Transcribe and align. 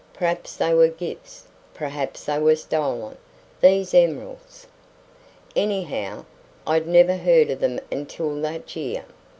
Perhaps 0.15 0.55
they 0.57 0.73
were 0.73 0.87
gifts; 0.87 1.43
perhaps 1.75 2.25
they 2.25 2.39
were 2.39 2.55
stolen 2.55 3.17
these 3.61 3.93
emeralds. 3.93 4.65
Anyhow, 5.55 6.25
I'd 6.65 6.87
never 6.87 7.15
heard 7.17 7.51
of 7.51 7.59
them 7.59 7.79
until 7.91 8.41
that 8.41 8.75
year. 8.75 9.03